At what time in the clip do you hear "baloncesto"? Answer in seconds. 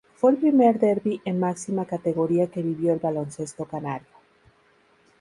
2.99-3.65